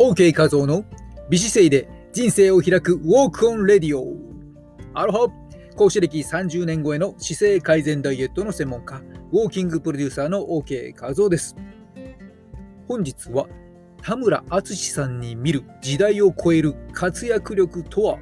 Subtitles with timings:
[0.00, 0.84] OK 画像の
[1.28, 4.14] 美姿勢で人生を開く Walk On Radio。
[4.94, 5.28] アロハ。
[5.74, 11.56] 講師歴30年超えの姿勢改善ダイエットの専門家ウォーキングプロデューサーの OK 画像です。
[12.86, 13.48] 本日は
[14.00, 18.18] 田村淳さんに見る時代を超える活躍力とは？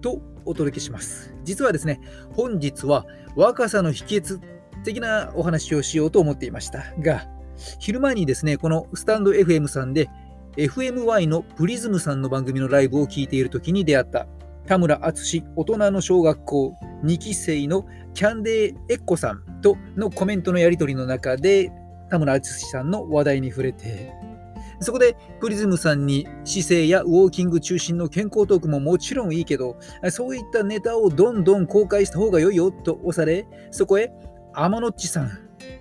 [0.00, 1.34] とお届けします。
[1.44, 2.00] 実はですね
[2.32, 3.04] 本日は
[3.36, 4.40] 若さの秘訣
[4.84, 7.26] 的なお話をしようと思っていましたが
[7.78, 10.08] 昼前にですねこのスタンド FM さんで
[10.56, 14.26] FMY のプリズムさんの番組のライブを聞いている時に出会った。
[14.66, 21.70] 田村淳大人の小学校2期生のキャンデーエッコさんとのコメントのやり取りの中で
[22.08, 24.12] 田村淳さんの話題に触れて。
[24.80, 29.76] そこでプリズムさんに姿勢やウォーキング中心の健康トークももちろんいいけど
[30.10, 34.12] そういったネタをどんどん公開した方が良いよと押されそこへ
[34.52, 35.30] 天野っちさん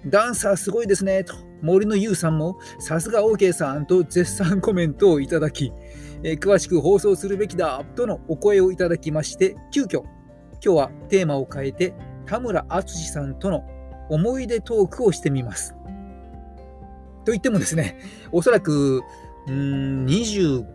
[0.06, 1.34] ダンサーすごいですねと
[1.64, 5.72] 森の優さんもさすが OK さんと絶賛コメントをいただき、
[6.24, 10.04] えー、詳しく放送するべきだとのお声をいただきまして急遽
[10.64, 11.94] 今日はテーマを変えて
[12.26, 13.64] 田村淳さんとの
[14.10, 15.74] 思い出トークをしてみます。
[17.26, 17.98] と言ってもですね
[18.32, 19.02] おそらく
[19.48, 20.66] うん25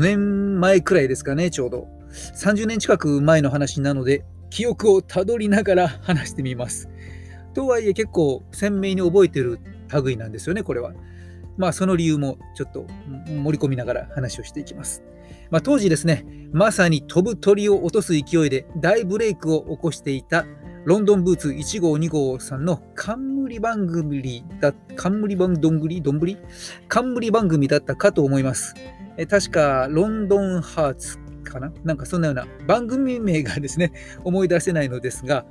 [0.00, 1.88] 年前くらいですかねちょうど
[2.34, 6.88] 30年近く前の話なので記憶をたどりながら話してみます。
[7.54, 10.92] とはいえ結構鮮明に覚えてる類なんですよね、これは。
[11.56, 12.86] まあ、その理由もちょっと
[13.26, 15.02] 盛り込みながら話をしていきます。
[15.50, 20.46] まあ、当時ですね、まさに飛ぶ鳥を落とす勢いで大ブレイクを起こしていた
[20.84, 26.00] ロンドンブーツ1号2号さんの冠番組だ、冠番どんぐり？
[26.00, 26.38] どんぶり？
[26.86, 28.74] 冠番組だったかと思います。
[29.16, 31.72] え確か、ロンドンハーツかな？
[31.82, 33.92] なんかそんなような番組名がですね、
[34.22, 35.44] 思い出せないのですが、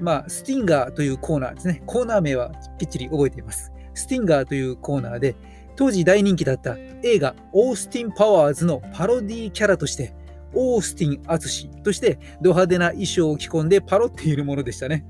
[0.00, 1.82] まあ、スティンガーというコーナーですね。
[1.84, 3.72] コーナー名はきっちり覚えています。
[3.98, 5.36] スティンガーというコーナーで、
[5.76, 10.14] 当時大人気だった映画オースティン・パワーズのパロディキャラとして、
[10.54, 15.06] オースティン・アツシとしてド派手な衣装を着込んでパロっているものでしたね。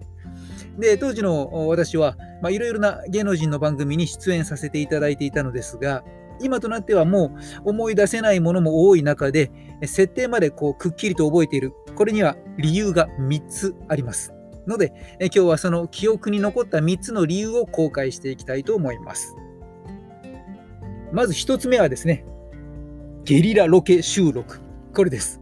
[0.79, 2.17] で、当時の私は
[2.51, 6.05] いろいろな芸能人の番組に出演させていただいていたのですが、
[6.41, 7.33] 今となってはも
[7.65, 9.51] う思い出せないものも多い中で、
[9.83, 11.73] 設定までこうくっきりと覚えている。
[11.97, 14.33] これには理由が3つあります。
[14.69, 19.35] ので、え今日はその記憶に残った3つの理由を公開していきたいと思います。
[21.13, 22.25] まず1つ目はですね、
[23.25, 24.61] ゲリラロケ収録。
[24.95, 25.41] これです。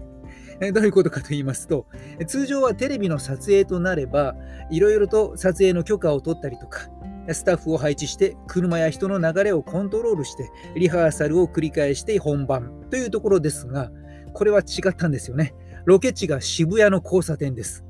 [0.72, 1.86] どういうことかと言いますと、
[2.26, 4.34] 通常はテレビの撮影となれば、
[4.70, 6.88] いろいろと撮影の許可を取ったりとか、
[7.34, 13.90] スタッフを配置して車や人の流れをコントロールしてリハーサルを繰り返して本番というところですが
[14.32, 15.54] これは違ったんですよね
[15.84, 17.85] ロケ地が渋谷の交差点です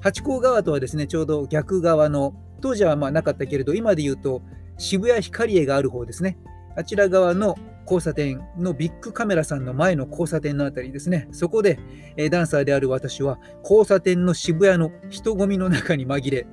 [0.00, 4.42] ハチ公側とはですね、ちょうど逆側の、当時はまあなかったけれど、今で言うと
[4.76, 6.38] 渋谷ヒカリエがある方ですね。
[6.76, 11.28] あちら側の交差点のビッグカメラさんの前の交差点のあたりですね。
[11.32, 11.78] そこで、
[12.16, 16.46] え、ダンサーである私は交差点の渋谷の人混みの中に紛れ、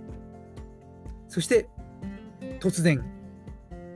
[1.28, 1.68] そして
[2.60, 3.04] 突然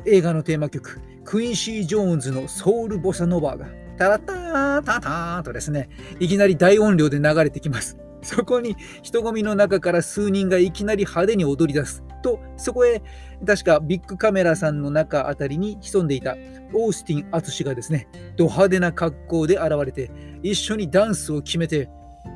[0.06, 3.68] 映画のテーマ曲、クインシー・ジョーンズのソウル・ボサノバーが
[3.98, 7.98] タラッタータターンとですね、いきなり大音量で流れてきます。
[8.22, 12.04] そこに人混みの中から数人がいきなり派手に踊り出す。
[12.22, 13.02] と、そこへ
[13.46, 16.36] 確かビッグカメラさんの中あたりに潜んでいた
[16.74, 20.12] オースティン・アツシがですね、ド派手な格好で現れて、
[20.44, 21.90] 一緒にダンスを決めて、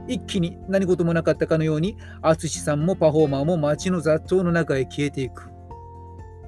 [0.07, 5.51] 一気に何事もなかったかのように、アツシさんもパフォーマーも街の雑踏の中へ消えていく。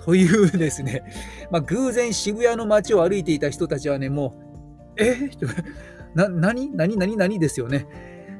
[0.03, 1.03] というですね、
[1.51, 4.35] まあ、偶然渋谷の街を歩いていた人たちはね、も
[4.97, 5.29] う、え
[6.15, 6.71] な、何？
[6.75, 6.97] 何？
[6.97, 7.17] 何？
[7.17, 7.39] 何？
[7.39, 7.85] ですよね。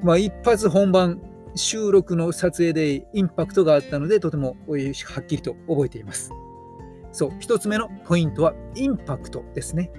[0.03, 1.21] まあ、一発本番
[1.55, 6.31] 収録の撮影でインパクトがあったのでとてもはっきりと覚えています。
[7.11, 9.91] そう、一つ目のポイントはインパクトですね。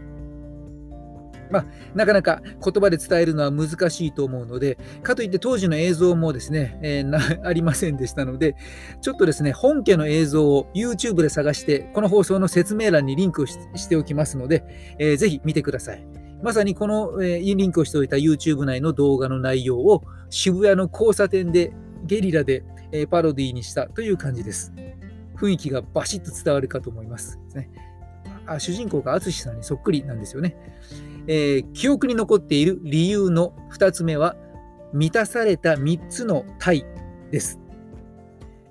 [1.50, 8.54] まあ、なかなか言葉で伝えるのは難しいと思うので、かといって当時の映像もですね、えー、 ありませんでしたので、
[9.00, 14.64] ちょっとですね、本家の映像を YouTube で探して、この放送の説明欄にリンクをしておきますので、
[14.98, 16.27] えー、ぜひ見てください。
[16.42, 21.72] まさにこの、えー、リンクをしておいた YouTube 内の動画の内容を渋谷の交差点で
[22.04, 24.72] ゲリラで、えー、パロディにしたという感じです。
[25.36, 27.38] 雰囲気がバシッと伝わるかと思います。
[27.54, 27.70] ね、
[28.46, 30.56] あ主人公が淳さんにそっくりなんですよね、
[31.26, 34.36] えー、記憶に残っている理由の2つ目は
[34.92, 36.84] 満たされた3つの体
[37.30, 37.60] です。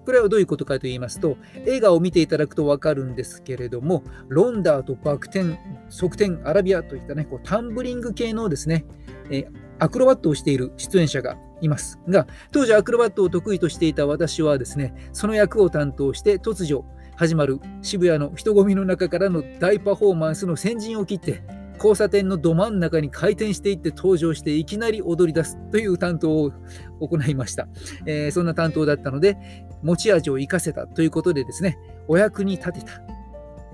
[0.08, 5.60] これはどういうことかと言いますと、映画を見ていただくとわかるんですけれども、ロンダーとバク転、
[5.90, 8.86] 側転、アラビアといったね、こうタンブリング系のですね、
[9.30, 9.48] えー、
[9.80, 12.00] アクロバットをしている出演者がいます。
[12.08, 16.86] が、当時アクロバットを得意としていた私はですね、その役を担当して突如
[17.18, 21.44] 始まる渋谷の人混みの中からの大パフォーマンスの先陣を切って、
[21.78, 26.52] 交差点のど真ん中に回転していって登場していきなり踊り出すという担当を
[27.00, 27.68] 行いました。
[28.06, 29.38] えー、そんな担当だったので、
[29.84, 31.78] 持ち味を生かせたということでですね、
[32.08, 33.02] お役に立てた、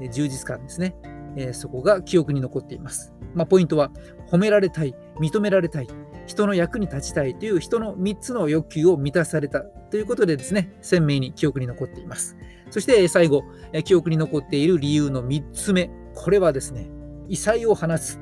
[0.01, 0.95] えー、充実感ですね、
[1.35, 3.13] えー、そこが記憶に残っています。
[3.33, 3.91] まあ、ポイントは、
[4.29, 5.87] 褒められたい、認められたい、
[6.25, 12.37] 人の役に立ちたいという人の3つの欲求を満たされたということでですね、鮮明に記憶に残っています。
[12.69, 13.43] そして最後、
[13.83, 16.89] 記憶に残っている理由の3つ目、これはですね、
[17.27, 18.19] 異彩を放つ。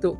[0.00, 0.18] と、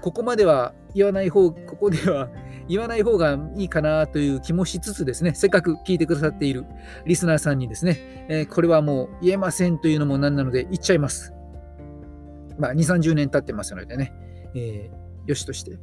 [0.00, 2.28] ここまでは言わない方、ここでは
[2.68, 6.64] 言わない方がいいかなという気もしつつですね、せっかく聞いてくださっている
[7.04, 11.32] リスナーさんにですね、えこれはもう言えませんというのもなんなので言っちゃいます。
[12.58, 14.12] まあ、2、30年経ってますのでね、
[14.54, 15.78] えー、よしとして。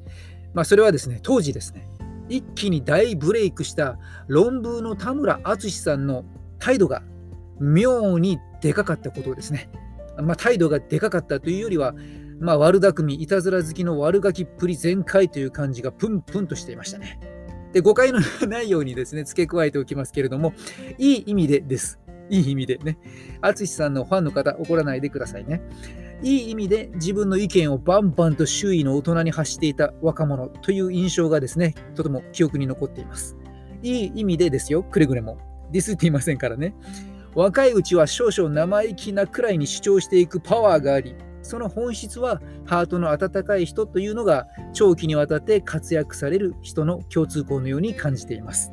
[0.53, 1.89] まあ、それはですね、当時ですね、
[2.29, 3.97] 一気に大ブレイクした
[4.27, 6.25] 論文の田村淳さんの
[6.59, 7.03] 態度が
[7.59, 9.69] 妙にでかかったことですね。
[10.21, 11.95] まあ、態度がでかかったというよりは、
[12.39, 17.19] まあ、悪巧み、いたずら好きの悪ガキっぷり全開という感じがプンプンとしていましたね。
[17.73, 20.53] で、誤解のないようにですね、付け加えておきますけれども、
[20.97, 21.99] いい意味でです。
[22.29, 22.97] いい意味でね。
[23.41, 25.61] 淳さんのファンの方、怒らないでくださいね。
[26.23, 33.37] いい意味で自分の意見をバンバンと周囲の大人に発していた若者という印象がですね、とても記憶に残っています。
[33.83, 35.37] いい意味でですよ、くれぐれも。
[35.71, 36.73] ディスっていませんからね。
[37.37, 48.71] 若いうちは少々生意気なくらいに主張していくパワーがあり、その本質はハートの温かい人というのが長期にわたって活躍される人の共通項のように感じています。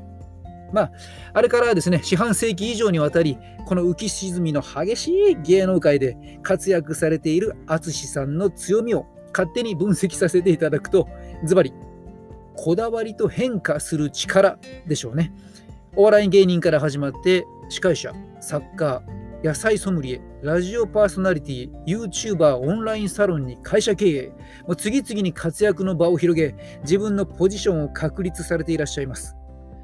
[0.73, 0.93] まあ、
[1.35, 11.07] あれからですね、四半世紀以上にわたり、この浮き沈みの激しい芸能界で活躍されている淳さんの強みを勝手に分析させていただくと、
[11.45, 11.75] ズバリ、
[12.57, 15.35] こだわりと変化する力でしょうね。
[15.97, 18.15] お笑い芸人から始まって司会者、
[18.45, 19.03] 作家、
[19.43, 24.29] 野菜ソムリエ、ラジオパーソナリティ、YouTuber、オンラインサロンに会社経営、
[24.67, 29.35] もう次々に活躍の場を広げ、自分のポジションを確立されていらっしゃいます。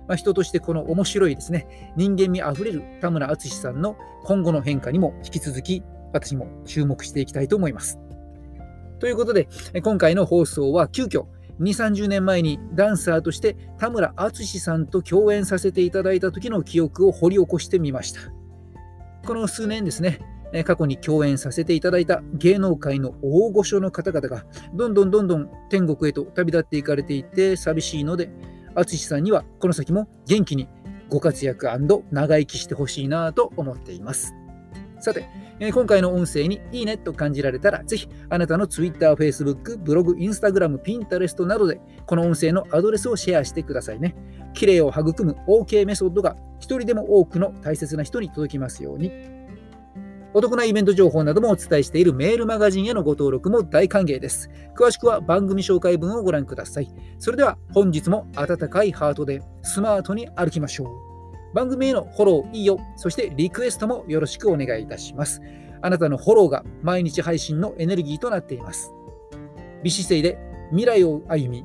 [0.06, 5.82] まあ、人としてこの面白いですね、人間味あふれる田村淳さんの今後の変化にも引き続き
[6.12, 7.98] 私も注目していきたいと思います。
[8.98, 9.48] ということで、
[9.82, 11.24] 今回の放送は急遽
[11.60, 18.20] 2、30年前にダンサーとして田村淳さんと共演させていただいた時の記憶を掘り起こしてみました。
[19.26, 20.18] この数年ですね、
[20.64, 24.44] 過去に共演させていただいた芸能界の大御所の方々が
[24.74, 28.30] どんどんどんどん天国へと旅立っていかれていて寂しいので、
[28.74, 30.68] 淳さんにはこの先も元気に
[31.08, 31.68] ご活躍
[32.10, 34.34] 長生きしてほしいなと思っています。
[34.98, 35.26] さて、
[35.72, 44.14] 今回の音声にいいねと感じられたら、ぜひあなたの Twitter、Facebook、ブログ、Instagram、Pinterest などでこの音声のアドレスをシェアしてくださいね。
[44.54, 49.10] 綺麗を育む OK メソッドが一人でも多くの大切な人に届きますように。
[50.32, 54.48] お得なイベント情報などもお伝えしているメールマガジンへのご登録も大歓迎です。
[54.76, 56.94] 詳しくは番組紹介文をご覧ください。
[57.18, 61.54] それでは本日も温かいハートでスマートに歩きましょう。
[61.54, 65.40] 番組へのフォロー、いいよ、そしてリクエストもよろしくお願いいたします。
[65.82, 68.92] あなたのフォローが毎日配信のエネルギーとなっています。
[69.82, 70.38] 美姿勢で
[70.70, 71.64] 未来を歩み、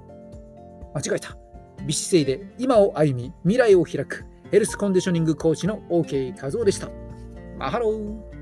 [0.95, 1.44] 間違えた。
[1.83, 6.89] 美姿勢で今を歩み、未来を開く、ヘルスコンディショニングコーチの OK 和夫でした。
[7.57, 8.34] マハロー